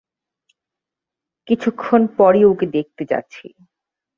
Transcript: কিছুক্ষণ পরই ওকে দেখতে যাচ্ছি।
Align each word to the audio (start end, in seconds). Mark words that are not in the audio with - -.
কিছুক্ষণ 1.47 2.01
পরই 2.17 2.43
ওকে 2.45 2.65
দেখতে 2.67 3.03
যাচ্ছি। 3.05 3.45